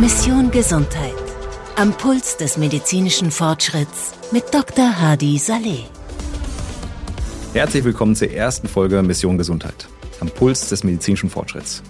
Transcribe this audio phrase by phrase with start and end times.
[0.00, 1.14] Mission Gesundheit.
[1.76, 5.00] Am Puls des medizinischen Fortschritts mit Dr.
[5.00, 5.84] Hadi Saleh.
[7.52, 9.86] Herzlich willkommen zur ersten Folge Mission Gesundheit.
[10.20, 11.82] Am Puls des medizinischen Fortschritts.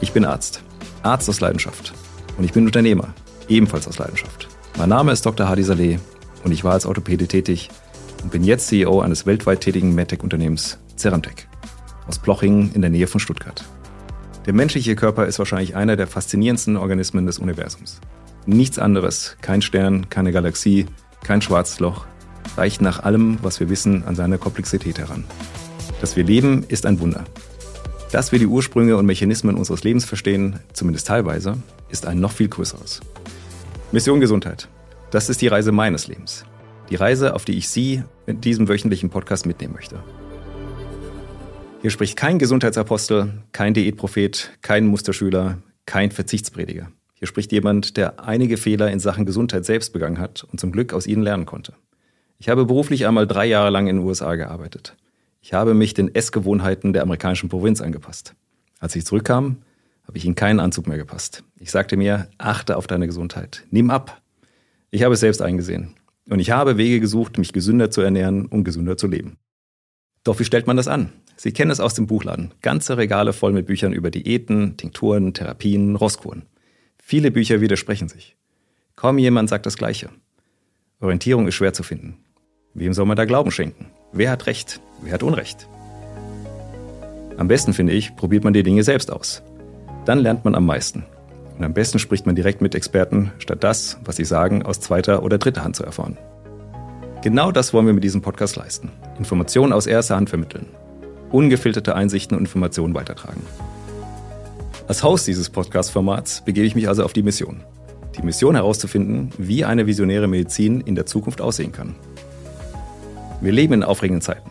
[0.00, 0.62] Ich bin Arzt.
[1.02, 1.92] Arzt aus Leidenschaft.
[2.38, 3.14] Und ich bin Unternehmer.
[3.48, 4.48] Ebenfalls aus Leidenschaft.
[4.76, 5.48] Mein Name ist Dr.
[5.48, 5.98] Hadi Saleh
[6.44, 7.68] und ich war als Orthopäde tätig
[8.22, 11.47] und bin jetzt CEO eines weltweit tätigen MedTech-Unternehmens Ceramtech
[12.08, 13.64] aus Plochingen in der Nähe von Stuttgart.
[14.46, 18.00] Der menschliche Körper ist wahrscheinlich einer der faszinierendsten Organismen des Universums.
[18.46, 20.86] Nichts anderes, kein Stern, keine Galaxie,
[21.22, 22.06] kein schwarzes Loch,
[22.56, 25.24] reicht nach allem, was wir wissen, an seine Komplexität heran.
[26.00, 27.24] Dass wir leben, ist ein Wunder.
[28.10, 31.58] Dass wir die Ursprünge und Mechanismen unseres Lebens verstehen, zumindest teilweise,
[31.90, 33.00] ist ein noch viel größeres.
[33.92, 34.68] Mission Gesundheit.
[35.10, 36.44] Das ist die Reise meines Lebens.
[36.88, 40.02] Die Reise, auf die ich Sie in diesem wöchentlichen Podcast mitnehmen möchte.
[41.80, 46.90] Hier spricht kein Gesundheitsapostel, kein Diätprophet, kein Musterschüler, kein Verzichtsprediger.
[47.14, 50.92] Hier spricht jemand, der einige Fehler in Sachen Gesundheit selbst begangen hat und zum Glück
[50.92, 51.74] aus ihnen lernen konnte.
[52.38, 54.96] Ich habe beruflich einmal drei Jahre lang in den USA gearbeitet.
[55.40, 58.34] Ich habe mich den Essgewohnheiten der amerikanischen Provinz angepasst.
[58.80, 59.58] Als ich zurückkam,
[60.04, 61.44] habe ich in keinen Anzug mehr gepasst.
[61.60, 63.64] Ich sagte mir, achte auf deine Gesundheit.
[63.70, 64.20] Nimm ab.
[64.90, 65.94] Ich habe es selbst eingesehen.
[66.28, 69.36] Und ich habe Wege gesucht, mich gesünder zu ernähren und gesünder zu leben.
[70.24, 71.12] Doch wie stellt man das an?
[71.40, 72.52] Sie kennen es aus dem Buchladen.
[72.62, 76.42] Ganze Regale voll mit Büchern über Diäten, Tinkturen, Therapien, Rosskuren.
[77.00, 78.36] Viele Bücher widersprechen sich.
[78.96, 80.10] Kaum jemand sagt das Gleiche.
[81.00, 82.16] Orientierung ist schwer zu finden.
[82.74, 83.86] Wem soll man da Glauben schenken?
[84.12, 84.80] Wer hat Recht?
[85.00, 85.68] Wer hat Unrecht?
[87.36, 89.44] Am besten finde ich, probiert man die Dinge selbst aus.
[90.06, 91.04] Dann lernt man am meisten.
[91.56, 95.22] Und am besten spricht man direkt mit Experten, statt das, was sie sagen, aus zweiter
[95.22, 96.18] oder dritter Hand zu erfahren.
[97.22, 98.90] Genau das wollen wir mit diesem Podcast leisten.
[99.20, 100.66] Informationen aus erster Hand vermitteln
[101.30, 103.42] ungefilterte Einsichten und Informationen weitertragen.
[104.86, 107.60] Als Host dieses Podcast-Formats begebe ich mich also auf die Mission.
[108.16, 111.94] Die Mission herauszufinden, wie eine visionäre Medizin in der Zukunft aussehen kann.
[113.40, 114.50] Wir leben in aufregenden Zeiten.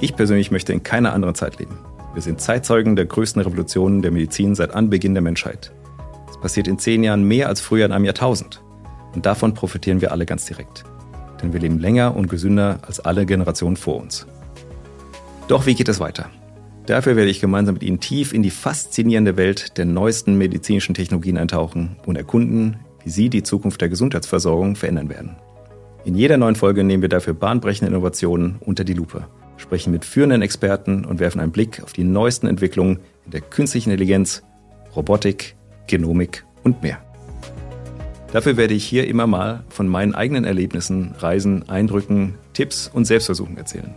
[0.00, 1.78] Ich persönlich möchte in keiner anderen Zeit leben.
[2.12, 5.72] Wir sind Zeitzeugen der größten Revolutionen der Medizin seit Anbeginn der Menschheit.
[6.30, 8.62] Es passiert in zehn Jahren mehr als früher in einem Jahrtausend.
[9.14, 10.84] Und davon profitieren wir alle ganz direkt.
[11.42, 14.26] Denn wir leben länger und gesünder als alle Generationen vor uns.
[15.48, 16.28] Doch wie geht es weiter?
[16.86, 21.36] Dafür werde ich gemeinsam mit Ihnen tief in die faszinierende Welt der neuesten medizinischen Technologien
[21.36, 25.36] eintauchen und erkunden, wie sie die Zukunft der Gesundheitsversorgung verändern werden.
[26.04, 30.42] In jeder neuen Folge nehmen wir dafür bahnbrechende Innovationen unter die Lupe, sprechen mit führenden
[30.42, 34.42] Experten und werfen einen Blick auf die neuesten Entwicklungen in der künstlichen Intelligenz,
[34.96, 36.98] Robotik, Genomik und mehr.
[38.32, 43.56] Dafür werde ich hier immer mal von meinen eigenen Erlebnissen, Reisen, Eindrücken, Tipps und Selbstversuchen
[43.56, 43.94] erzählen.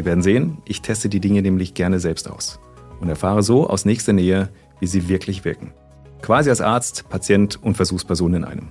[0.00, 2.58] Sie werden sehen, ich teste die Dinge nämlich gerne selbst aus
[3.00, 5.74] und erfahre so aus nächster Nähe, wie sie wirklich wirken.
[6.22, 8.68] Quasi als Arzt, Patient und Versuchsperson in einem.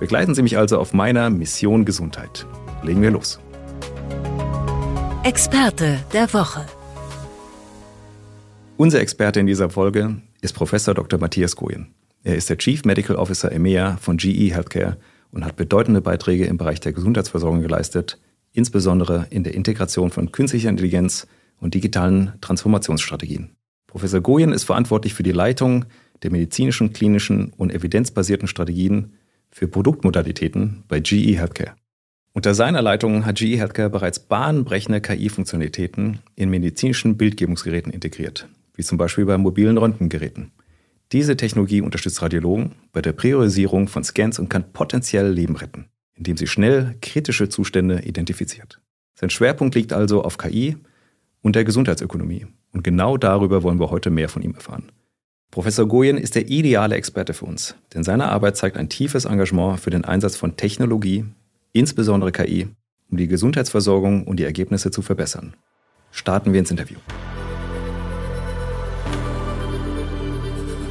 [0.00, 2.46] Begleiten Sie mich also auf meiner Mission Gesundheit.
[2.82, 3.40] Legen wir los.
[5.22, 6.64] Experte der Woche.
[8.78, 11.20] Unser Experte in dieser Folge ist Professor Dr.
[11.20, 11.88] Matthias Goyen.
[12.24, 14.96] Er ist der Chief Medical Officer EMEA von GE Healthcare
[15.30, 18.18] und hat bedeutende Beiträge im Bereich der Gesundheitsversorgung geleistet,
[18.52, 21.26] insbesondere in der Integration von künstlicher Intelligenz
[21.60, 23.50] und digitalen Transformationsstrategien.
[23.86, 25.86] Professor Goyen ist verantwortlich für die Leitung
[26.22, 29.12] der medizinischen, klinischen und evidenzbasierten Strategien
[29.50, 31.74] für Produktmodalitäten bei GE Healthcare.
[32.32, 38.98] Unter seiner Leitung hat GE Healthcare bereits bahnbrechende KI-Funktionalitäten in medizinischen Bildgebungsgeräten integriert, wie zum
[38.98, 40.52] Beispiel bei mobilen Röntgengeräten.
[41.10, 45.86] Diese Technologie unterstützt Radiologen bei der Priorisierung von Scans und kann potenziell Leben retten
[46.18, 48.80] indem sie schnell kritische Zustände identifiziert.
[49.14, 50.76] Sein Schwerpunkt liegt also auf KI
[51.40, 52.46] und der Gesundheitsökonomie.
[52.72, 54.92] Und genau darüber wollen wir heute mehr von ihm erfahren.
[55.50, 59.80] Professor Goyen ist der ideale Experte für uns, denn seine Arbeit zeigt ein tiefes Engagement
[59.80, 61.24] für den Einsatz von Technologie,
[61.72, 62.68] insbesondere KI,
[63.10, 65.54] um die Gesundheitsversorgung und die Ergebnisse zu verbessern.
[66.10, 66.98] Starten wir ins Interview.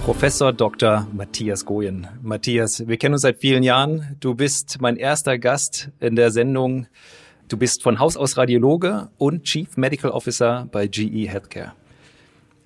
[0.07, 1.05] Professor Dr.
[1.11, 2.07] Matthias Goyen.
[2.21, 4.15] Matthias, wir kennen uns seit vielen Jahren.
[4.21, 6.87] Du bist mein erster Gast in der Sendung.
[7.49, 11.73] Du bist von Haus aus Radiologe und Chief Medical Officer bei GE Healthcare.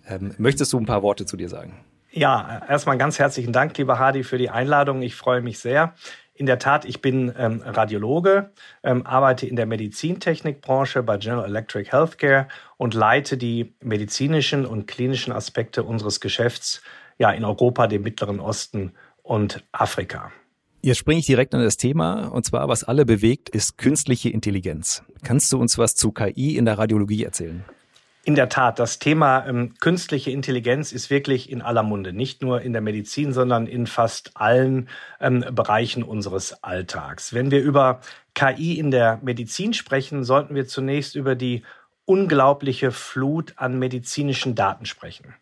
[0.08, 1.74] Ähm, möchtest du ein paar Worte zu dir sagen?
[2.12, 5.02] Ja, erstmal ganz herzlichen Dank, lieber Hadi, für die Einladung.
[5.02, 5.96] Ich freue mich sehr.
[6.36, 8.52] In der Tat, ich bin ähm, Radiologe,
[8.84, 12.48] ähm, arbeite in der Medizintechnikbranche bei General Electric Healthcare
[12.78, 16.84] und leite die medizinischen und klinischen Aspekte unseres Geschäfts
[17.22, 20.32] ja, in Europa, dem Mittleren Osten und Afrika.
[20.82, 25.04] Jetzt springe ich direkt an das Thema, und zwar, was alle bewegt, ist künstliche Intelligenz.
[25.24, 27.64] Kannst du uns was zu KI in der Radiologie erzählen?
[28.24, 32.62] In der Tat, das Thema ähm, künstliche Intelligenz ist wirklich in aller Munde, nicht nur
[32.62, 34.90] in der Medizin, sondern in fast allen
[35.20, 37.36] ähm, Bereichen unseres Alltags.
[37.36, 38.02] Wenn wir über
[38.34, 41.62] KI in der Medizin sprechen, sollten wir zunächst über die
[42.06, 45.36] unglaubliche Flut an medizinischen Daten sprechen.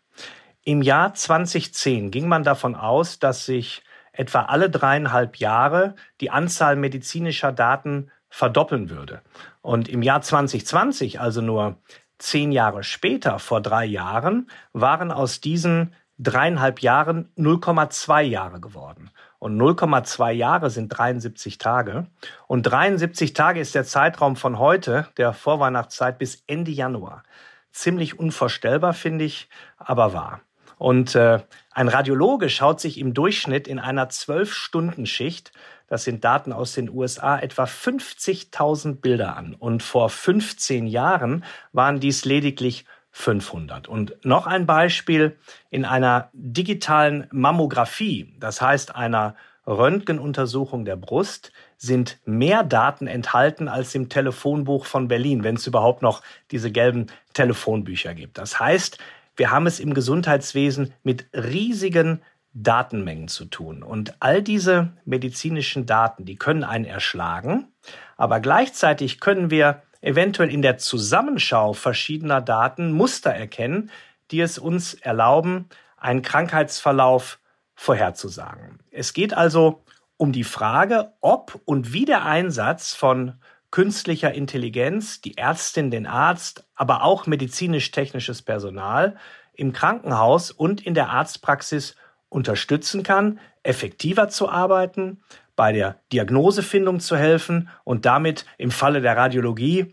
[0.70, 3.82] Im Jahr 2010 ging man davon aus, dass sich
[4.12, 9.20] etwa alle dreieinhalb Jahre die Anzahl medizinischer Daten verdoppeln würde.
[9.62, 11.78] Und im Jahr 2020, also nur
[12.18, 19.10] zehn Jahre später, vor drei Jahren, waren aus diesen dreieinhalb Jahren 0,2 Jahre geworden.
[19.40, 22.06] Und 0,2 Jahre sind 73 Tage.
[22.46, 27.24] Und 73 Tage ist der Zeitraum von heute, der Vorweihnachtszeit, bis Ende Januar.
[27.72, 30.42] Ziemlich unvorstellbar, finde ich, aber wahr.
[30.80, 31.38] Und äh,
[31.70, 35.52] ein Radiologe schaut sich im Durchschnitt in einer Zwölf-Stunden-Schicht
[35.90, 39.54] das sind Daten aus den USA, etwa 50.000 Bilder an.
[39.54, 43.88] Und vor 15 Jahren waren dies lediglich 500.
[43.88, 45.36] Und noch ein Beispiel
[45.68, 49.34] in einer digitalen Mammographie, das heißt einer
[49.66, 56.02] Röntgenuntersuchung der Brust, sind mehr Daten enthalten als im Telefonbuch von Berlin, wenn es überhaupt
[56.02, 56.22] noch
[56.52, 58.38] diese gelben Telefonbücher gibt.
[58.38, 58.98] Das heißt,
[59.36, 62.22] wir haben es im Gesundheitswesen mit riesigen
[62.52, 63.82] Datenmengen zu tun.
[63.82, 67.68] Und all diese medizinischen Daten, die können einen erschlagen,
[68.16, 73.90] aber gleichzeitig können wir eventuell in der Zusammenschau verschiedener Daten Muster erkennen,
[74.30, 77.38] die es uns erlauben, einen Krankheitsverlauf
[77.74, 78.78] vorherzusagen.
[78.90, 79.84] Es geht also
[80.16, 86.64] um die Frage, ob und wie der Einsatz von künstlicher Intelligenz die Ärztin, den Arzt,
[86.74, 89.16] aber auch medizinisch-technisches Personal
[89.54, 91.96] im Krankenhaus und in der Arztpraxis
[92.28, 95.20] unterstützen kann, effektiver zu arbeiten,
[95.56, 99.92] bei der Diagnosefindung zu helfen und damit im Falle der Radiologie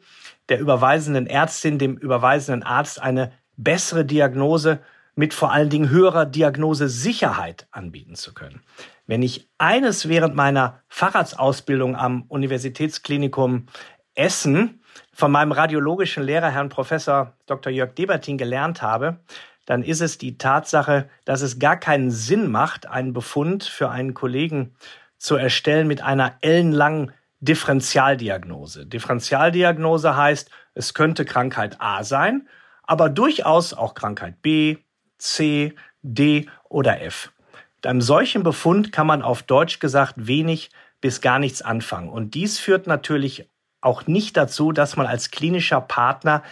[0.49, 4.79] der überweisenden Ärztin, dem überweisenden Arzt eine bessere Diagnose
[5.15, 8.61] mit vor allen Dingen höherer Diagnosesicherheit anbieten zu können.
[9.07, 13.67] Wenn ich eines während meiner Facharztausbildung am Universitätsklinikum
[14.13, 14.81] Essen
[15.13, 17.71] von meinem radiologischen Lehrer, Herrn Professor Dr.
[17.71, 19.21] Jörg Debertin, gelernt habe,
[19.65, 24.13] dann ist es die Tatsache, dass es gar keinen Sinn macht, einen Befund für einen
[24.13, 24.75] Kollegen
[25.17, 28.85] zu erstellen mit einer ellenlangen Differentialdiagnose.
[28.85, 32.47] Differentialdiagnose heißt, es könnte Krankheit A sein,
[32.83, 34.77] aber durchaus auch Krankheit B,
[35.17, 37.31] C, D oder F.
[37.77, 42.09] Mit einem solchen Befund kann man auf Deutsch gesagt wenig bis gar nichts anfangen.
[42.09, 43.49] Und dies führt natürlich
[43.81, 46.43] auch nicht dazu, dass man als klinischer Partner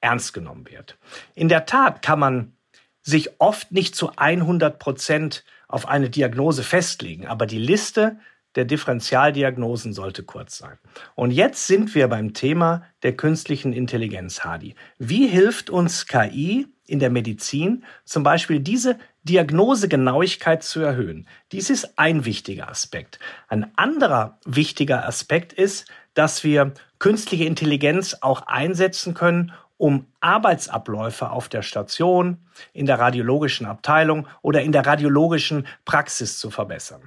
[0.00, 0.98] ernst genommen wird.
[1.34, 2.52] In der Tat kann man
[3.00, 8.18] sich oft nicht zu 100 Prozent auf eine Diagnose festlegen, aber die Liste
[8.54, 10.78] der Differentialdiagnosen sollte kurz sein.
[11.14, 14.74] Und jetzt sind wir beim Thema der künstlichen Intelligenz, Hadi.
[14.98, 21.26] Wie hilft uns KI in der Medizin zum Beispiel diese Diagnosegenauigkeit zu erhöhen?
[21.52, 23.18] Dies ist ein wichtiger Aspekt.
[23.48, 31.48] Ein anderer wichtiger Aspekt ist, dass wir künstliche Intelligenz auch einsetzen können, um Arbeitsabläufe auf
[31.48, 32.38] der Station,
[32.72, 37.02] in der radiologischen Abteilung oder in der radiologischen Praxis zu verbessern.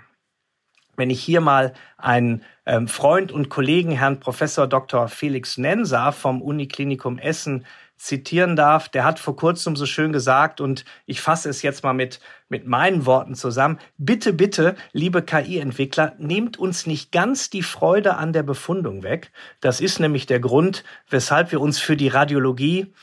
[0.97, 5.07] Wenn ich hier mal einen ähm, Freund und Kollegen, Herrn Professor Dr.
[5.07, 7.65] Felix Nenser vom Uniklinikum Essen
[7.97, 11.93] zitieren darf, der hat vor kurzem so schön gesagt, und ich fasse es jetzt mal
[11.93, 18.15] mit, mit meinen Worten zusammen, bitte, bitte, liebe KI-Entwickler, nehmt uns nicht ganz die Freude
[18.15, 19.31] an der Befundung weg.
[19.59, 22.93] Das ist nämlich der Grund, weshalb wir uns für die Radiologie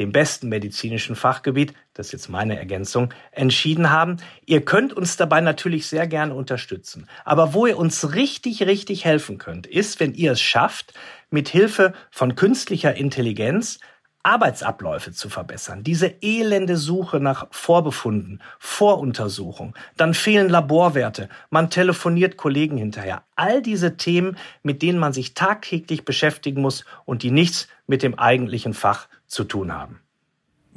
[0.00, 4.16] dem besten medizinischen Fachgebiet, das ist jetzt meine Ergänzung, entschieden haben.
[4.46, 7.06] Ihr könnt uns dabei natürlich sehr gerne unterstützen.
[7.24, 10.94] Aber wo ihr uns richtig, richtig helfen könnt, ist, wenn ihr es schafft,
[11.28, 13.78] mit Hilfe von künstlicher Intelligenz
[14.22, 22.76] Arbeitsabläufe zu verbessern, diese elende Suche nach Vorbefunden, Voruntersuchung, dann fehlen Laborwerte, man telefoniert Kollegen
[22.76, 23.22] hinterher.
[23.34, 28.18] All diese Themen, mit denen man sich tagtäglich beschäftigen muss und die nichts mit dem
[28.18, 30.00] eigentlichen Fach zu tun haben.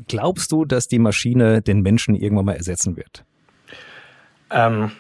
[0.07, 3.25] Glaubst du, dass die Maschine den Menschen irgendwann mal ersetzen wird?
[4.49, 4.91] Ähm,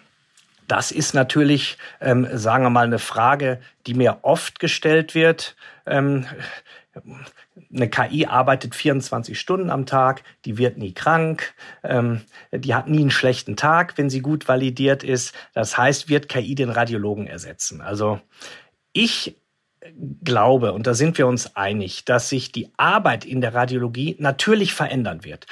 [0.73, 5.55] das ist natürlich, ähm, sagen wir mal, eine Frage, die mir oft gestellt wird.
[5.85, 6.25] Ähm,
[7.71, 11.53] eine KI arbeitet 24 Stunden am Tag, die wird nie krank,
[11.83, 15.35] ähm, die hat nie einen schlechten Tag, wenn sie gut validiert ist.
[15.53, 17.79] Das heißt, wird KI den Radiologen ersetzen.
[17.79, 18.19] Also
[18.93, 19.35] ich
[20.23, 24.73] glaube, und da sind wir uns einig, dass sich die Arbeit in der Radiologie natürlich
[24.73, 25.45] verändern wird.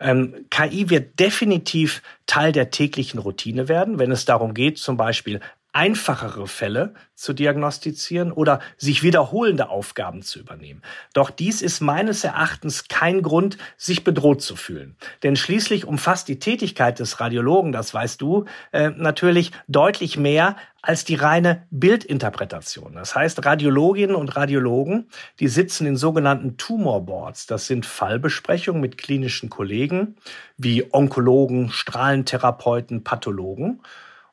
[0.00, 5.40] Ähm, KI wird definitiv Teil der täglichen Routine werden, wenn es darum geht, zum Beispiel
[5.74, 10.82] einfachere Fälle zu diagnostizieren oder sich wiederholende Aufgaben zu übernehmen.
[11.12, 14.96] Doch dies ist meines Erachtens kein Grund, sich bedroht zu fühlen.
[15.24, 21.04] Denn schließlich umfasst die Tätigkeit des Radiologen, das weißt du, äh, natürlich deutlich mehr als
[21.04, 22.94] die reine Bildinterpretation.
[22.94, 25.08] Das heißt, Radiologinnen und Radiologen,
[25.40, 27.46] die sitzen in sogenannten Tumor Boards.
[27.46, 30.16] Das sind Fallbesprechungen mit klinischen Kollegen
[30.56, 33.80] wie Onkologen, Strahlentherapeuten, Pathologen.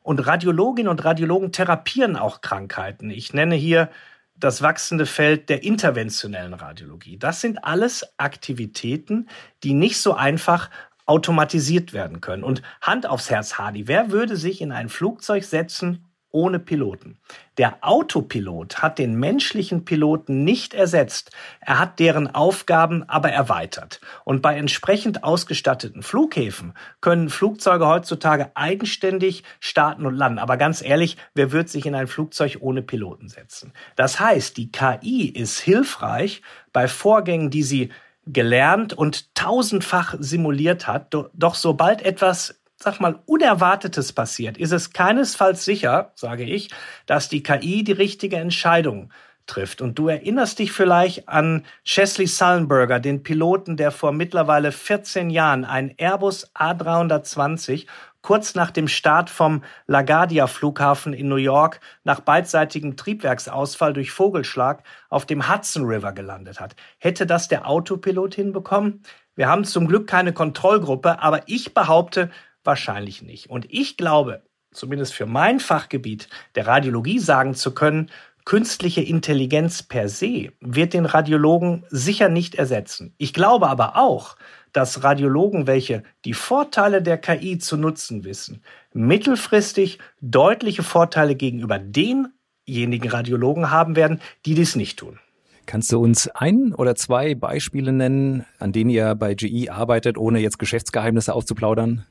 [0.02, 3.10] Und Radiologinnen und Radiologen therapieren auch Krankheiten.
[3.10, 3.90] Ich nenne hier
[4.36, 7.18] das wachsende Feld der interventionellen Radiologie.
[7.18, 9.30] Das sind alles Aktivitäten,
[9.64, 10.70] die nicht so einfach
[11.06, 12.44] automatisiert werden können.
[12.44, 17.18] Und Hand aufs Herz, Hardy, wer würde sich in ein Flugzeug setzen ohne Piloten.
[17.58, 24.02] Der Autopilot hat den menschlichen Piloten nicht ersetzt, er hat deren Aufgaben aber erweitert.
[24.24, 30.40] Und bei entsprechend ausgestatteten Flughäfen können Flugzeuge heutzutage eigenständig starten und landen.
[30.40, 33.74] Aber ganz ehrlich, wer wird sich in ein Flugzeug ohne Piloten setzen?
[33.96, 36.42] Das heißt, die KI ist hilfreich
[36.74, 37.90] bei Vorgängen, die sie
[38.26, 41.14] gelernt und tausendfach simuliert hat.
[41.34, 46.70] Doch sobald etwas sag mal, Unerwartetes passiert, ist es keinesfalls sicher, sage ich,
[47.06, 49.12] dass die KI die richtige Entscheidung
[49.46, 49.82] trifft.
[49.82, 55.66] Und du erinnerst dich vielleicht an Chesley Sullenberger, den Piloten, der vor mittlerweile 14 Jahren
[55.66, 57.88] einen Airbus A320
[58.22, 64.84] kurz nach dem Start vom LaGuardia Flughafen in New York nach beidseitigem Triebwerksausfall durch Vogelschlag
[65.10, 66.76] auf dem Hudson River gelandet hat.
[67.00, 69.02] Hätte das der Autopilot hinbekommen?
[69.36, 72.30] Wir haben zum Glück keine Kontrollgruppe, aber ich behaupte,
[72.64, 73.50] Wahrscheinlich nicht.
[73.50, 78.10] Und ich glaube, zumindest für mein Fachgebiet der Radiologie sagen zu können,
[78.46, 83.14] künstliche Intelligenz per se wird den Radiologen sicher nicht ersetzen.
[83.18, 84.36] Ich glaube aber auch,
[84.74, 88.64] dass Radiologen, welche die Vorteile der KI zu nutzen wissen,
[88.94, 95.20] mittelfristig deutliche Vorteile gegenüber denjenigen Radiologen haben werden, die dies nicht tun.
[95.66, 100.40] Kannst du uns ein oder zwei Beispiele nennen, an denen ihr bei GE arbeitet, ohne
[100.40, 102.06] jetzt Geschäftsgeheimnisse aufzuplaudern?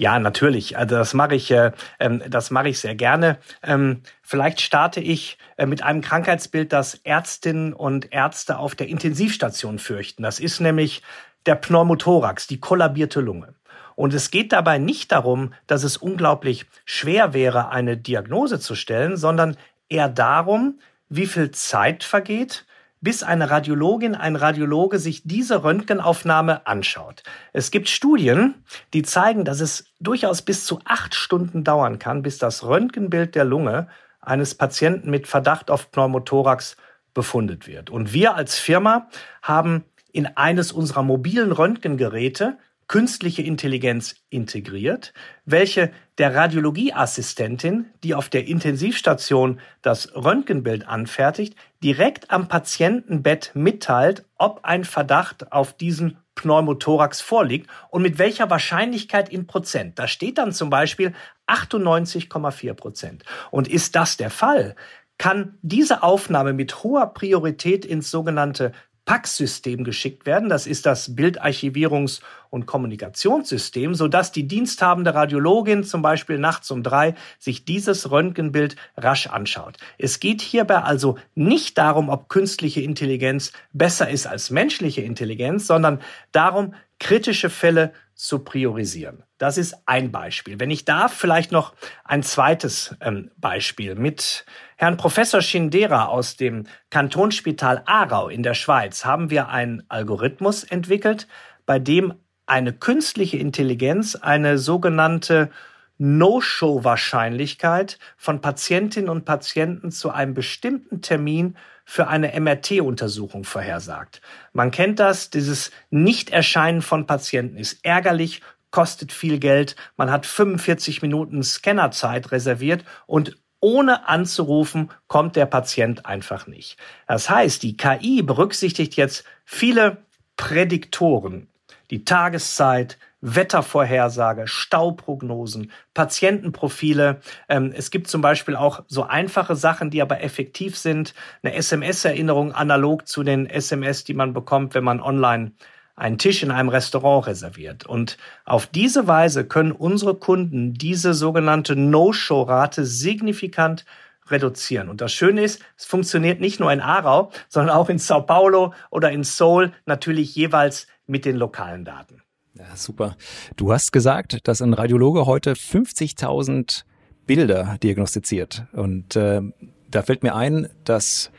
[0.00, 0.78] Ja, natürlich.
[0.78, 3.36] Also das mache ich, äh, ähm, das mache ich sehr gerne.
[3.62, 9.78] Ähm, vielleicht starte ich äh, mit einem Krankheitsbild, das Ärztinnen und Ärzte auf der Intensivstation
[9.78, 10.22] fürchten.
[10.22, 11.02] Das ist nämlich
[11.44, 13.52] der Pneumothorax, die kollabierte Lunge.
[13.94, 19.18] Und es geht dabei nicht darum, dass es unglaublich schwer wäre, eine Diagnose zu stellen,
[19.18, 19.54] sondern
[19.90, 20.78] eher darum,
[21.10, 22.64] wie viel Zeit vergeht,
[23.00, 27.22] bis eine Radiologin, ein Radiologe sich diese Röntgenaufnahme anschaut.
[27.52, 32.38] Es gibt Studien, die zeigen, dass es durchaus bis zu acht Stunden dauern kann, bis
[32.38, 33.88] das Röntgenbild der Lunge
[34.20, 36.76] eines Patienten mit Verdacht auf Pneumothorax
[37.14, 37.90] befundet wird.
[37.90, 39.08] Und wir als Firma
[39.42, 42.58] haben in eines unserer mobilen Röntgengeräte
[42.90, 45.12] künstliche Intelligenz integriert,
[45.44, 51.54] welche der Radiologieassistentin, die auf der Intensivstation das Röntgenbild anfertigt,
[51.84, 59.28] direkt am Patientenbett mitteilt, ob ein Verdacht auf diesen Pneumothorax vorliegt und mit welcher Wahrscheinlichkeit
[59.28, 59.96] in Prozent.
[60.00, 61.12] Da steht dann zum Beispiel
[61.46, 63.22] 98,4 Prozent.
[63.52, 64.74] Und ist das der Fall,
[65.16, 68.72] kann diese Aufnahme mit hoher Priorität ins sogenannte
[69.04, 70.48] PAX-System geschickt werden.
[70.48, 77.14] Das ist das Bildarchivierungs- und Kommunikationssystem, sodass die diensthabende Radiologin zum Beispiel nachts um drei
[77.38, 79.78] sich dieses Röntgenbild rasch anschaut.
[79.98, 86.00] Es geht hierbei also nicht darum, ob künstliche Intelligenz besser ist als menschliche Intelligenz, sondern
[86.32, 89.24] darum, kritische Fälle zu priorisieren.
[89.40, 90.60] Das ist ein Beispiel.
[90.60, 91.72] Wenn ich darf, vielleicht noch
[92.04, 94.44] ein zweites ähm, Beispiel mit
[94.76, 101.26] Herrn Professor Schindera aus dem Kantonsspital Aarau in der Schweiz haben wir einen Algorithmus entwickelt,
[101.64, 102.12] bei dem
[102.44, 105.48] eine künstliche Intelligenz eine sogenannte
[105.96, 111.56] No-Show-Wahrscheinlichkeit von Patientinnen und Patienten zu einem bestimmten Termin
[111.86, 114.20] für eine MRT-Untersuchung vorhersagt.
[114.52, 121.02] Man kennt das, dieses Nicht-Erscheinen von Patienten ist ärgerlich, kostet viel Geld, man hat 45
[121.02, 126.78] Minuten Scannerzeit reserviert und ohne anzurufen kommt der Patient einfach nicht.
[127.06, 129.98] Das heißt, die KI berücksichtigt jetzt viele
[130.36, 131.48] Prädiktoren,
[131.90, 137.20] die Tageszeit, Wettervorhersage, Stauprognosen, Patientenprofile.
[137.48, 141.14] Ähm, es gibt zum Beispiel auch so einfache Sachen, die aber effektiv sind.
[141.42, 145.52] Eine SMS-Erinnerung analog zu den SMS, die man bekommt, wenn man online
[146.00, 147.86] einen Tisch in einem Restaurant reserviert.
[147.86, 153.84] Und auf diese Weise können unsere Kunden diese sogenannte No-Show-Rate signifikant
[154.28, 154.88] reduzieren.
[154.88, 158.72] Und das Schöne ist, es funktioniert nicht nur in Aarau, sondern auch in Sao Paulo
[158.90, 162.22] oder in Seoul, natürlich jeweils mit den lokalen Daten.
[162.54, 163.16] Ja, super.
[163.56, 166.84] Du hast gesagt, dass ein Radiologe heute 50.000
[167.26, 168.64] Bilder diagnostiziert.
[168.72, 169.42] Und äh,
[169.90, 171.30] da fällt mir ein, dass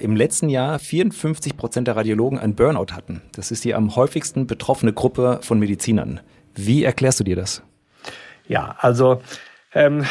[0.00, 3.22] im letzten Jahr 54 Prozent der Radiologen ein Burnout hatten.
[3.32, 6.20] Das ist die am häufigsten betroffene Gruppe von Medizinern.
[6.54, 7.62] Wie erklärst du dir das?
[8.48, 9.20] Ja, also
[9.72, 10.04] ähm,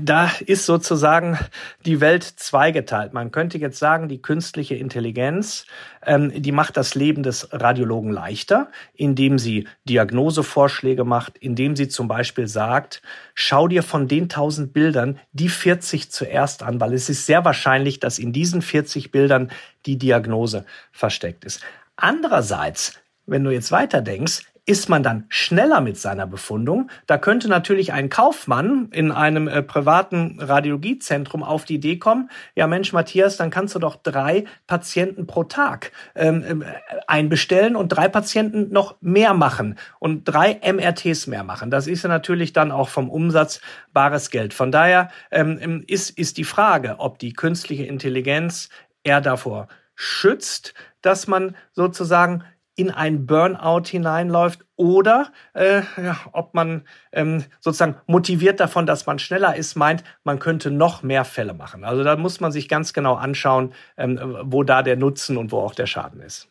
[0.00, 1.38] da ist sozusagen
[1.84, 3.12] die Welt zweigeteilt.
[3.12, 5.66] Man könnte jetzt sagen, die künstliche Intelligenz,
[6.06, 12.08] ähm, die macht das Leben des Radiologen leichter, indem sie Diagnosevorschläge macht, indem sie zum
[12.08, 13.02] Beispiel sagt,
[13.34, 18.00] schau dir von den 1000 Bildern die 40 zuerst an, weil es ist sehr wahrscheinlich,
[18.00, 19.50] dass in diesen 40 Bildern
[19.84, 21.60] die Diagnose versteckt ist.
[21.96, 26.90] Andererseits, wenn du jetzt weiter denkst, ist man dann schneller mit seiner Befundung.
[27.06, 32.66] Da könnte natürlich ein Kaufmann in einem äh, privaten Radiologiezentrum auf die Idee kommen, ja
[32.66, 36.64] Mensch Matthias, dann kannst du doch drei Patienten pro Tag ähm, ähm
[37.06, 41.70] einbestellen und drei Patienten noch mehr machen und drei MRTs mehr machen.
[41.70, 43.60] Das ist ja natürlich dann auch vom Umsatz
[43.92, 44.54] bares Geld.
[44.54, 48.70] Von daher ähm, ähm ist, ist die Frage, ob die künstliche Intelligenz
[49.02, 52.44] eher davor schützt, dass man sozusagen
[52.76, 59.18] in ein Burnout hineinläuft oder äh, ja, ob man ähm, sozusagen motiviert davon, dass man
[59.18, 61.84] schneller ist, meint, man könnte noch mehr Fälle machen.
[61.84, 65.58] Also da muss man sich ganz genau anschauen, ähm, wo da der Nutzen und wo
[65.58, 66.48] auch der Schaden ist.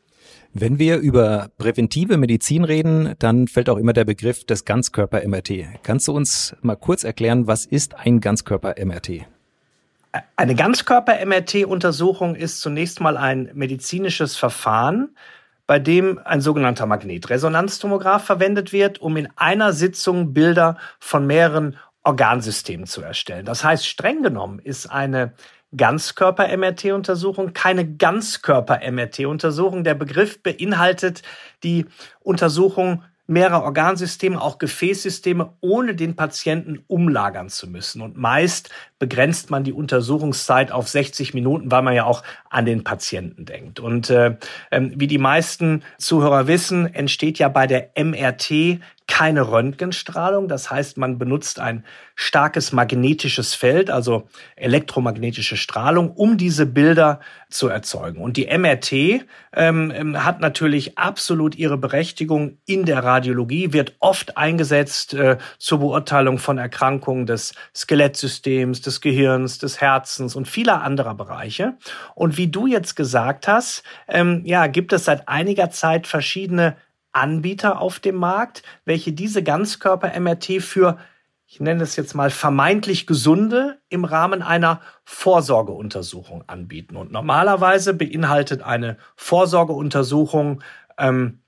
[0.55, 5.81] Wenn wir über präventive Medizin reden, dann fällt auch immer der Begriff des Ganzkörper-MRT.
[5.81, 9.25] Kannst du uns mal kurz erklären, was ist ein Ganzkörper-MRT?
[10.35, 15.15] Eine Ganzkörper-MRT-Untersuchung ist zunächst mal ein medizinisches Verfahren,
[15.65, 22.85] bei dem ein sogenannter Magnetresonanztomograph verwendet wird, um in einer Sitzung Bilder von mehreren Organsystemen
[22.85, 23.45] zu erstellen.
[23.45, 25.33] Das heißt, streng genommen ist eine
[25.75, 29.83] Ganzkörper-MRT-Untersuchung keine Ganzkörper-MRT-Untersuchung.
[29.83, 31.23] Der Begriff beinhaltet
[31.63, 31.87] die
[32.19, 38.01] Untersuchung mehrere Organsysteme, auch Gefäßsysteme, ohne den Patienten umlagern zu müssen.
[38.01, 42.83] Und meist begrenzt man die Untersuchungszeit auf 60 Minuten, weil man ja auch an den
[42.83, 43.79] Patienten denkt.
[43.79, 44.35] Und äh,
[44.71, 50.47] äh, wie die meisten Zuhörer wissen, entsteht ja bei der MRT keine Röntgenstrahlung.
[50.47, 51.83] Das heißt, man benutzt ein
[52.15, 58.21] starkes magnetisches Feld, also elektromagnetische Strahlung, um diese Bilder zu erzeugen.
[58.21, 58.91] Und die MRT
[59.53, 65.79] ähm, ähm, hat natürlich absolut ihre Berechtigung in der Radiologie, wird oft eingesetzt äh, zur
[65.79, 71.77] Beurteilung von Erkrankungen des Skelettsystems, des Gehirns, des Herzens und vieler anderer Bereiche.
[72.15, 76.75] Und wie du jetzt gesagt hast, ähm, ja, gibt es seit einiger Zeit verschiedene
[77.13, 80.97] Anbieter auf dem Markt, welche diese Ganzkörper-MRT für,
[81.45, 86.95] ich nenne es jetzt mal vermeintlich gesunde, im Rahmen einer Vorsorgeuntersuchung anbieten.
[86.95, 90.61] Und normalerweise beinhaltet eine Vorsorgeuntersuchung
[90.97, 91.39] ähm,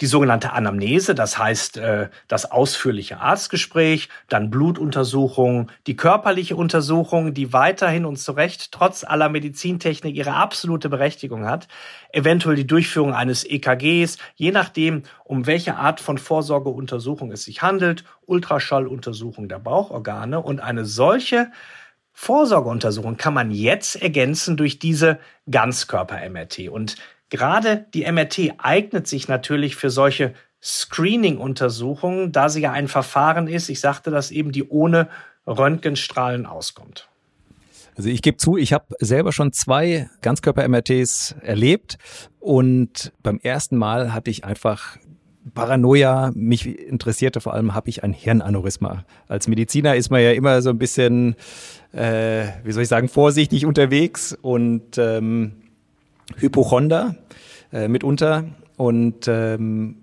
[0.00, 7.52] die sogenannte Anamnese, das heißt äh, das ausführliche Arztgespräch, dann Blutuntersuchung, die körperliche Untersuchung, die
[7.52, 11.68] weiterhin und zu Recht trotz aller Medizintechnik ihre absolute Berechtigung hat,
[12.12, 18.04] eventuell die Durchführung eines EKGs, je nachdem, um welche Art von Vorsorgeuntersuchung es sich handelt,
[18.26, 21.50] Ultraschalluntersuchung der Bauchorgane und eine solche
[22.12, 25.18] Vorsorgeuntersuchung kann man jetzt ergänzen durch diese
[25.50, 26.68] Ganzkörper-MRT.
[26.68, 26.96] Und
[27.30, 33.70] Gerade die MRT eignet sich natürlich für solche Screening-Untersuchungen, da sie ja ein Verfahren ist,
[33.70, 35.08] ich sagte das eben, die ohne
[35.46, 37.08] Röntgenstrahlen auskommt.
[37.96, 41.98] Also ich gebe zu, ich habe selber schon zwei Ganzkörper-MRTs erlebt
[42.38, 44.96] und beim ersten Mal hatte ich einfach
[45.54, 49.04] Paranoia, mich interessierte vor allem, habe ich ein Hirnaneurysma.
[49.26, 51.34] Als Mediziner ist man ja immer so ein bisschen,
[51.92, 55.52] äh, wie soll ich sagen, vorsichtig unterwegs und ähm,
[56.36, 57.16] Hypochonder
[57.72, 58.44] äh, mitunter
[58.76, 59.96] und ähm,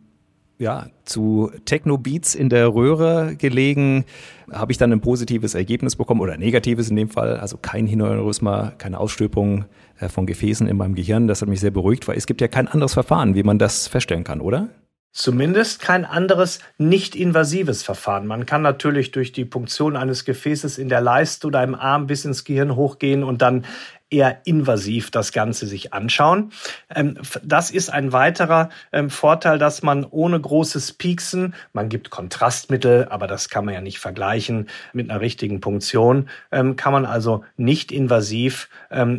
[0.60, 4.06] ja, zu Techno-Beats in der Röhre gelegen,
[4.52, 8.74] habe ich dann ein positives Ergebnis bekommen oder negatives in dem Fall, also kein Hirnaneurysma,
[8.78, 9.66] keine Ausstülpung
[10.00, 11.28] äh, von Gefäßen in meinem Gehirn.
[11.28, 13.88] Das hat mich sehr beruhigt, weil es gibt ja kein anderes Verfahren, wie man das
[13.88, 14.70] feststellen kann, oder?
[15.14, 18.28] Zumindest kein anderes nicht-invasives Verfahren.
[18.28, 22.24] Man kann natürlich durch die Punktion eines Gefäßes in der Leiste oder im Arm bis
[22.24, 23.66] ins Gehirn hochgehen und dann
[24.10, 26.52] eher invasiv das Ganze sich anschauen.
[26.94, 33.08] Ähm, das ist ein weiterer ähm, Vorteil, dass man ohne großes Pieksen, man gibt Kontrastmittel,
[33.10, 37.44] aber das kann man ja nicht vergleichen mit einer richtigen Punktion, ähm, kann man also
[37.58, 38.70] nicht invasiv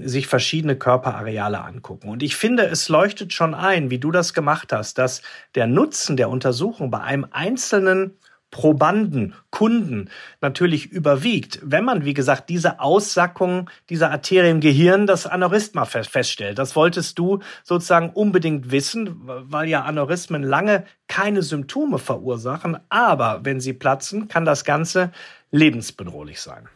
[0.03, 2.09] sich verschiedene Körperareale angucken.
[2.09, 5.23] Und ich finde, es leuchtet schon ein, wie du das gemacht hast, dass
[5.55, 8.17] der Nutzen der Untersuchung bei einem einzelnen
[8.51, 10.09] Probanden, Kunden
[10.41, 16.59] natürlich überwiegt, wenn man, wie gesagt, diese Aussackung dieser Arterie im Gehirn, das Aneurysma feststellt.
[16.59, 23.61] Das wolltest du sozusagen unbedingt wissen, weil ja Aneurysmen lange keine Symptome verursachen, aber wenn
[23.61, 25.13] sie platzen, kann das Ganze
[25.51, 26.69] lebensbedrohlich sein.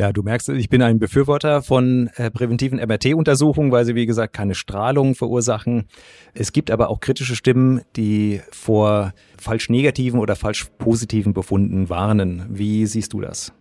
[0.00, 4.32] Ja, du merkst, ich bin ein Befürworter von äh, präventiven MRT-Untersuchungen, weil sie, wie gesagt,
[4.32, 5.88] keine Strahlung verursachen.
[6.32, 12.46] Es gibt aber auch kritische Stimmen, die vor falsch negativen oder falsch positiven Befunden warnen.
[12.48, 13.52] Wie siehst du das?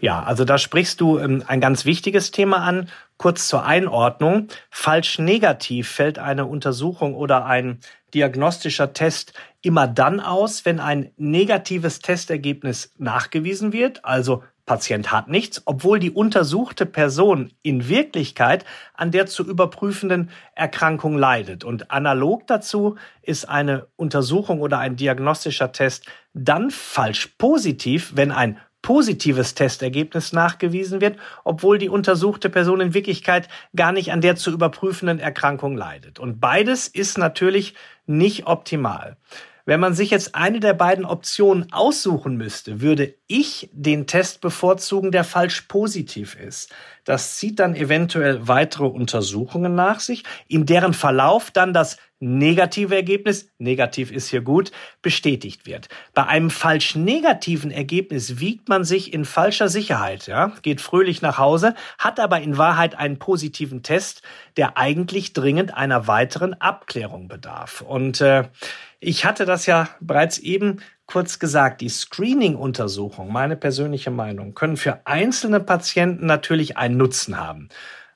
[0.00, 2.88] Ja, also da sprichst du ähm, ein ganz wichtiges Thema an.
[3.18, 4.48] Kurz zur Einordnung.
[4.70, 7.80] Falsch negativ fällt eine Untersuchung oder ein
[8.14, 15.62] diagnostischer Test immer dann aus, wenn ein negatives Testergebnis nachgewiesen wird, also Patient hat nichts,
[15.66, 21.64] obwohl die untersuchte Person in Wirklichkeit an der zu überprüfenden Erkrankung leidet.
[21.64, 28.58] Und analog dazu ist eine Untersuchung oder ein diagnostischer Test dann falsch positiv, wenn ein
[28.80, 34.50] positives Testergebnis nachgewiesen wird, obwohl die untersuchte Person in Wirklichkeit gar nicht an der zu
[34.50, 36.18] überprüfenden Erkrankung leidet.
[36.18, 37.74] Und beides ist natürlich
[38.06, 39.16] nicht optimal.
[39.66, 45.10] Wenn man sich jetzt eine der beiden Optionen aussuchen müsste, würde ich den Test bevorzugen,
[45.10, 46.70] der falsch positiv ist.
[47.04, 53.50] Das zieht dann eventuell weitere Untersuchungen nach sich, in deren Verlauf dann das negative Ergebnis,
[53.58, 55.88] negativ ist hier gut, bestätigt wird.
[56.14, 61.38] Bei einem falsch negativen Ergebnis wiegt man sich in falscher Sicherheit, ja, geht fröhlich nach
[61.38, 64.22] Hause, hat aber in Wahrheit einen positiven Test,
[64.56, 67.82] der eigentlich dringend einer weiteren Abklärung bedarf.
[67.82, 68.44] Und äh,
[69.00, 75.06] ich hatte das ja bereits eben kurz gesagt, die Screening-Untersuchung, meine persönliche Meinung, können für
[75.06, 77.68] einzelne Patienten natürlich einen Nutzen haben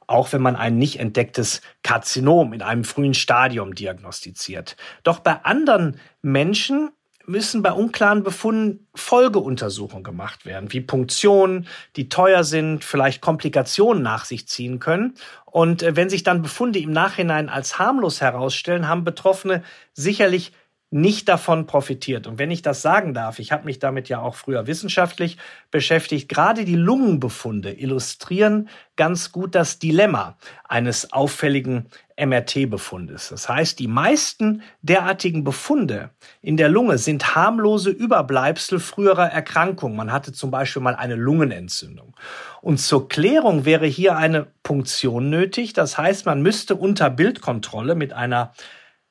[0.08, 4.76] auch wenn man ein nicht entdecktes Karzinom in einem frühen Stadium diagnostiziert.
[5.04, 6.90] Doch bei anderen Menschen
[7.28, 14.24] müssen bei unklaren Befunden Folgeuntersuchungen gemacht werden, wie Punktionen, die teuer sind, vielleicht Komplikationen nach
[14.24, 15.14] sich ziehen können.
[15.44, 20.52] Und äh, wenn sich dann Befunde im Nachhinein als harmlos herausstellen, haben Betroffene sicherlich
[20.90, 22.27] nicht davon profitiert.
[22.27, 25.37] Und wenn ich das sagen darf, ich habe mich damit ja auch früher wissenschaftlich
[25.70, 31.87] beschäftigt, gerade die Lungenbefunde illustrieren ganz gut das Dilemma eines auffälligen
[32.18, 33.29] MRT-Befundes.
[33.29, 39.96] Das heißt, die meisten derartigen Befunde in der Lunge sind harmlose Überbleibsel früherer Erkrankungen.
[39.96, 42.16] Man hatte zum Beispiel mal eine Lungenentzündung.
[42.61, 45.74] Und zur Klärung wäre hier eine Punktion nötig.
[45.74, 48.53] Das heißt, man müsste unter Bildkontrolle mit einer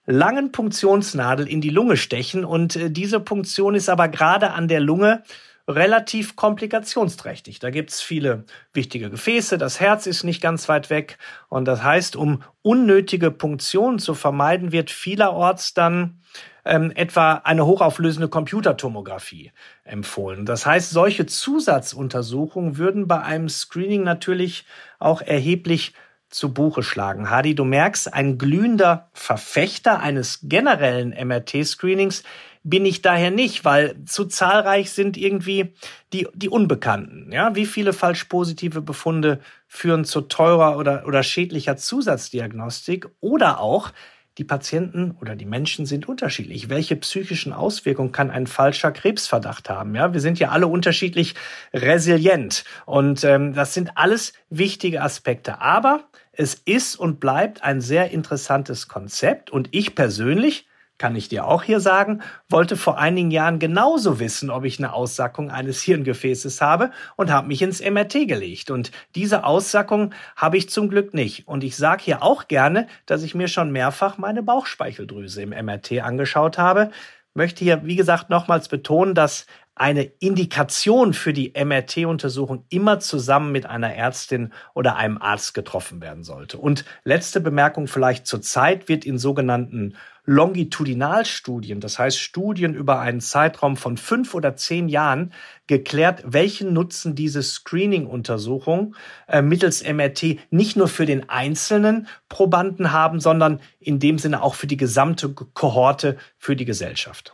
[0.07, 4.79] langen Punktionsnadel in die Lunge stechen und äh, diese Punktion ist aber gerade an der
[4.79, 5.21] Lunge
[5.67, 7.59] relativ komplikationsträchtig.
[7.59, 11.17] Da gibt's viele wichtige Gefäße, das Herz ist nicht ganz weit weg
[11.49, 16.21] und das heißt, um unnötige Punktionen zu vermeiden, wird vielerorts dann
[16.63, 19.51] ähm, etwa eine hochauflösende Computertomographie
[19.83, 20.45] empfohlen.
[20.45, 24.65] Das heißt, solche Zusatzuntersuchungen würden bei einem Screening natürlich
[24.99, 25.93] auch erheblich
[26.29, 27.29] zu Buche schlagen.
[27.29, 32.23] Hadi, du merkst, ein glühender Verfechter eines generellen MRT-Screenings
[32.63, 35.73] bin ich daher nicht, weil zu zahlreich sind irgendwie
[36.11, 37.31] die, die Unbekannten.
[37.31, 43.91] Ja, wie viele falsch positive Befunde führen zu teurer oder, oder schädlicher Zusatzdiagnostik oder auch
[44.37, 46.69] die Patienten oder die Menschen sind unterschiedlich.
[46.69, 49.95] Welche psychischen Auswirkungen kann ein falscher Krebsverdacht haben?
[49.95, 51.35] Ja, wir sind ja alle unterschiedlich
[51.73, 55.61] resilient und ähm, das sind alles wichtige Aspekte.
[55.61, 61.45] Aber es ist und bleibt ein sehr interessantes Konzept und ich persönlich kann ich dir
[61.45, 66.61] auch hier sagen, wollte vor einigen Jahren genauso wissen, ob ich eine Aussackung eines Hirngefäßes
[66.61, 68.71] habe und habe mich ins MRT gelegt.
[68.71, 71.47] Und diese Aussackung habe ich zum Glück nicht.
[71.47, 76.01] Und ich sage hier auch gerne, dass ich mir schon mehrfach meine Bauchspeicheldrüse im MRT
[76.01, 76.89] angeschaut habe.
[77.33, 79.45] Möchte hier, wie gesagt, nochmals betonen, dass
[79.79, 86.23] eine Indikation für die MRT-Untersuchung immer zusammen mit einer Ärztin oder einem Arzt getroffen werden
[86.23, 86.57] sollte.
[86.57, 89.95] Und letzte Bemerkung vielleicht zur Zeit wird in sogenannten
[90.29, 95.31] Longitudinalstudien, das heißt Studien über einen Zeitraum von fünf oder zehn Jahren,
[95.67, 98.95] geklärt, welchen Nutzen diese Screening-Untersuchung
[99.27, 104.55] äh, mittels MRT nicht nur für den einzelnen Probanden haben, sondern in dem Sinne auch
[104.55, 107.33] für die gesamte Kohorte, für die Gesellschaft.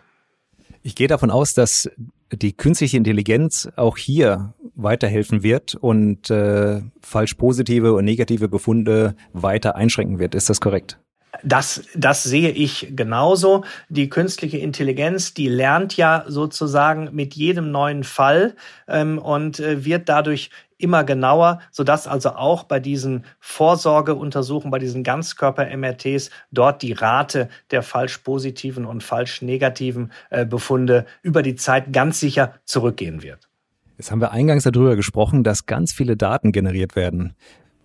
[0.83, 1.89] Ich gehe davon aus, dass
[2.35, 9.75] die künstliche Intelligenz auch hier weiterhelfen wird und äh, falsch positive und negative Befunde weiter
[9.75, 10.35] einschränken wird.
[10.35, 10.99] Ist das korrekt?
[11.43, 13.63] Das, das sehe ich genauso.
[13.89, 18.55] Die künstliche Intelligenz, die lernt ja sozusagen mit jedem neuen Fall
[18.87, 20.51] ähm, und äh, wird dadurch
[20.83, 27.81] immer genauer, sodass also auch bei diesen Vorsorgeuntersuchungen, bei diesen Ganzkörper-MRTs dort die Rate der
[27.81, 33.49] falsch positiven und falsch negativen äh, Befunde über die Zeit ganz sicher zurückgehen wird.
[33.97, 37.35] Jetzt haben wir eingangs darüber gesprochen, dass ganz viele Daten generiert werden.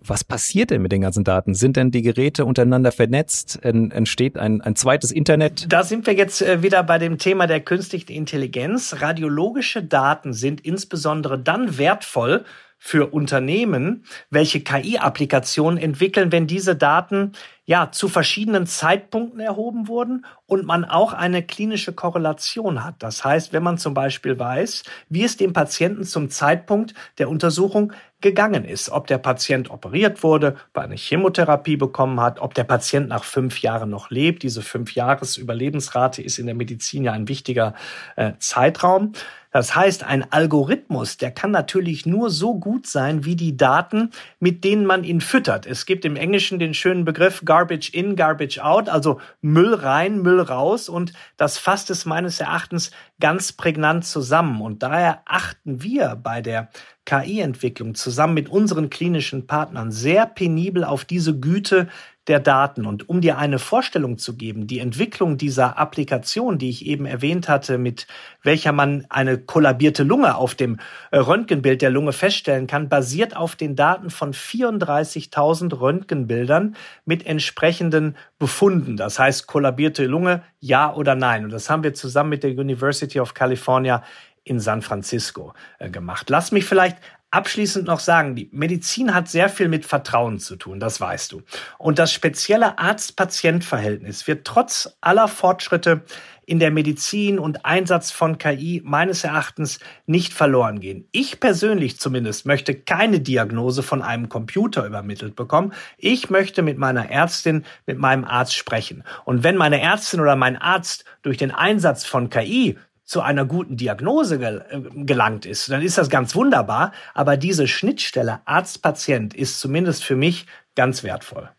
[0.01, 1.53] Was passiert denn mit den ganzen Daten?
[1.53, 3.59] Sind denn die Geräte untereinander vernetzt?
[3.63, 5.71] Entsteht ein, ein zweites Internet?
[5.71, 9.01] Da sind wir jetzt äh, wieder bei dem Thema der künstlichen Intelligenz.
[9.01, 12.45] Radiologische Daten sind insbesondere dann wertvoll
[12.79, 17.33] für Unternehmen, welche KI-Applikationen entwickeln, wenn diese Daten
[17.65, 22.95] ja zu verschiedenen Zeitpunkten erhoben wurden und man auch eine klinische Korrelation hat.
[22.99, 27.93] Das heißt, wenn man zum Beispiel weiß, wie es dem Patienten zum Zeitpunkt der Untersuchung
[28.21, 33.07] gegangen ist, ob der Patient operiert wurde, bei einer Chemotherapie bekommen hat, ob der Patient
[33.07, 34.41] nach fünf Jahren noch lebt.
[34.41, 37.75] Diese fünf Jahres Überlebensrate ist in der Medizin ja ein wichtiger
[38.15, 39.13] äh, Zeitraum.
[39.51, 44.63] Das heißt, ein Algorithmus, der kann natürlich nur so gut sein wie die Daten, mit
[44.63, 45.65] denen man ihn füttert.
[45.65, 50.39] Es gibt im Englischen den schönen Begriff Garbage in, Garbage out, also Müll rein, Müll
[50.39, 54.61] raus und das fasst es meines Erachtens ganz prägnant zusammen.
[54.61, 56.69] Und daher achten wir bei der
[57.05, 61.87] KI-Entwicklung zusammen mit unseren klinischen Partnern sehr penibel auf diese Güte
[62.27, 62.85] der Daten.
[62.85, 67.49] Und um dir eine Vorstellung zu geben, die Entwicklung dieser Applikation, die ich eben erwähnt
[67.49, 68.07] hatte, mit
[68.43, 70.77] welcher man eine kollabierte Lunge auf dem
[71.11, 78.15] äh, Röntgenbild der Lunge feststellen kann, basiert auf den Daten von 34.000 Röntgenbildern mit entsprechenden
[78.37, 78.95] Befunden.
[78.95, 81.45] Das heißt, kollabierte Lunge, ja oder nein.
[81.45, 84.03] Und das haben wir zusammen mit der University of California
[84.43, 86.29] in San Francisco äh, gemacht.
[86.29, 86.97] Lass mich vielleicht
[87.31, 91.41] abschließend noch sagen, die Medizin hat sehr viel mit Vertrauen zu tun, das weißt du.
[91.77, 96.03] Und das spezielle Arzt-Patient-Verhältnis wird trotz aller Fortschritte
[96.49, 101.07] in der Medizin und Einsatz von KI meines Erachtens nicht verloren gehen.
[101.11, 105.73] Ich persönlich zumindest möchte keine Diagnose von einem Computer übermittelt bekommen.
[105.97, 109.03] Ich möchte mit meiner Ärztin, mit meinem Arzt sprechen.
[109.25, 112.79] Und wenn meine Ärztin oder mein Arzt durch den Einsatz von KI
[113.09, 116.91] zu einer guten Diagnose gel äh, gelangt ist, dann ist das ganz wunderbar.
[117.15, 120.45] Aber diese Schnittstelle Arzt-Patient ist zumindest für mich
[120.75, 121.49] ganz wertvoll.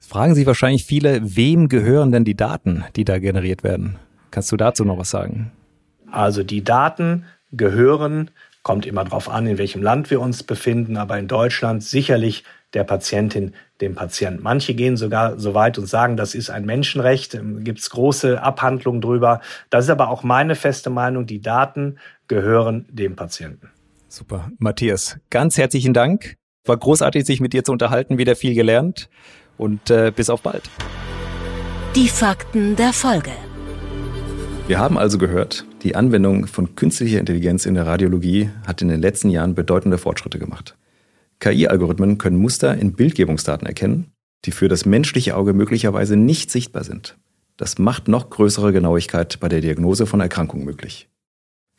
[0.00, 4.00] Fragen Sie wahrscheinlich viele, wem gehören denn die Daten, die da generiert werden?
[4.32, 5.52] Kannst du dazu noch was sagen?
[6.10, 8.32] Also die Daten gehören,
[8.64, 12.42] kommt immer darauf an, in welchem Land wir uns befinden, aber in Deutschland sicherlich
[12.74, 14.42] der Patientin, dem Patienten.
[14.42, 18.42] Manche gehen sogar so weit und sagen, das ist ein Menschenrecht, ähm, gibt es große
[18.42, 19.40] Abhandlungen drüber.
[19.70, 23.70] Das ist aber auch meine feste Meinung, die Daten gehören dem Patienten.
[24.08, 24.50] Super.
[24.58, 26.36] Matthias, ganz herzlichen Dank.
[26.66, 29.08] War großartig, sich mit dir zu unterhalten, wieder viel gelernt
[29.56, 30.68] und äh, bis auf bald.
[31.96, 33.32] Die Fakten der Folge.
[34.66, 39.00] Wir haben also gehört, die Anwendung von künstlicher Intelligenz in der Radiologie hat in den
[39.00, 40.76] letzten Jahren bedeutende Fortschritte gemacht.
[41.40, 44.12] KI-Algorithmen können Muster in Bildgebungsdaten erkennen,
[44.44, 47.18] die für das menschliche Auge möglicherweise nicht sichtbar sind.
[47.56, 51.08] Das macht noch größere Genauigkeit bei der Diagnose von Erkrankungen möglich.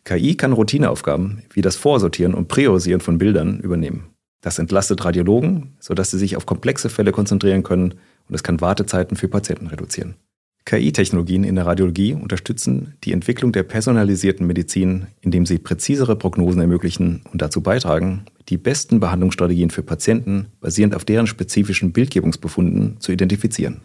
[0.03, 4.09] KI kann Routineaufgaben wie das Vorsortieren und Priorisieren von Bildern übernehmen.
[4.41, 7.93] Das entlastet Radiologen, sodass sie sich auf komplexe Fälle konzentrieren können
[8.27, 10.15] und es kann Wartezeiten für Patienten reduzieren.
[10.71, 17.23] KI-Technologien in der Radiologie unterstützen die Entwicklung der personalisierten Medizin, indem sie präzisere Prognosen ermöglichen
[17.33, 23.81] und dazu beitragen, die besten Behandlungsstrategien für Patienten basierend auf deren spezifischen Bildgebungsbefunden zu identifizieren.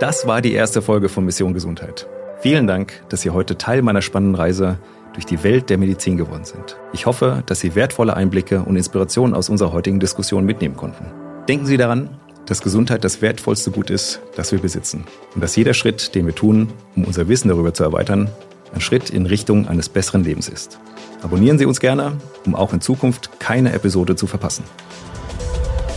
[0.00, 2.08] Das war die erste Folge von Mission Gesundheit.
[2.38, 4.78] Vielen Dank, dass Sie heute Teil meiner spannenden Reise
[5.12, 6.78] durch die Welt der Medizin geworden sind.
[6.94, 11.04] Ich hoffe, dass Sie wertvolle Einblicke und Inspirationen aus unserer heutigen Diskussion mitnehmen konnten.
[11.46, 12.08] Denken Sie daran,
[12.46, 15.04] dass Gesundheit das wertvollste Gut ist, das wir besitzen.
[15.34, 18.30] Und dass jeder Schritt, den wir tun, um unser Wissen darüber zu erweitern,
[18.72, 20.78] ein Schritt in Richtung eines besseren Lebens ist.
[21.22, 24.64] Abonnieren Sie uns gerne, um auch in Zukunft keine Episode zu verpassen.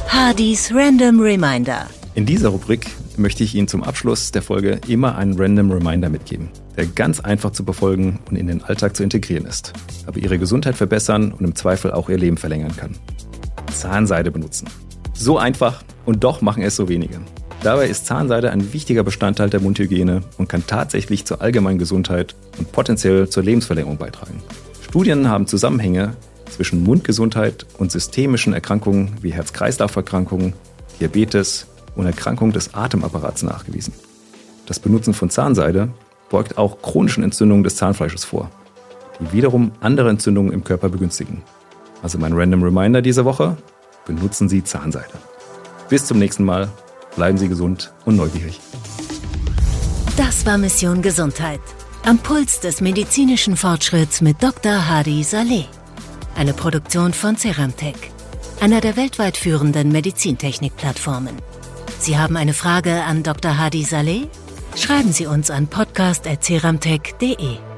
[0.08, 1.88] Hardys Random Reminder.
[2.16, 6.50] In dieser Rubrik möchte ich Ihnen zum Abschluss der Folge immer einen Random Reminder mitgeben,
[6.78, 9.74] der ganz einfach zu befolgen und in den Alltag zu integrieren ist,
[10.08, 12.96] aber Ihre Gesundheit verbessern und im Zweifel auch Ihr Leben verlängern kann.
[13.74, 14.68] Zahnseide benutzen.
[15.22, 17.20] So einfach und doch machen es so wenige.
[17.62, 22.72] Dabei ist Zahnseide ein wichtiger Bestandteil der Mundhygiene und kann tatsächlich zur allgemeinen Gesundheit und
[22.72, 24.42] potenziell zur Lebensverlängerung beitragen.
[24.82, 26.16] Studien haben Zusammenhänge
[26.50, 30.54] zwischen Mundgesundheit und systemischen Erkrankungen wie Herz-Kreislauf-Erkrankungen,
[31.02, 33.94] Diabetes und Erkrankungen des Atemapparats nachgewiesen.
[34.68, 35.90] Das Benutzen von Zahnseide
[36.30, 38.50] beugt auch chronischen Entzündungen des Zahnfleisches vor,
[39.20, 41.42] die wiederum andere Entzündungen im Körper begünstigen.
[42.02, 43.58] Also mein Random Reminder diese Woche,
[44.16, 45.14] benutzen Sie Zahnseide.
[45.90, 46.70] Bis zum nächsten Mal,
[47.16, 48.60] bleiben Sie gesund und neugierig.
[50.18, 51.62] Das war Mission Gesundheit.
[52.06, 54.90] Am Puls des medizinischen Fortschritts mit Dr.
[54.90, 55.66] Hadi Saleh.
[56.36, 57.96] Eine Produktion von Ceramtech,
[58.62, 61.36] einer der weltweit führenden Medizintechnik-Plattformen.
[62.00, 63.58] Sie haben eine Frage an Dr.
[63.58, 64.28] Hadi Saleh?
[64.76, 67.69] Schreiben Sie uns an podcast.ceramtech.de.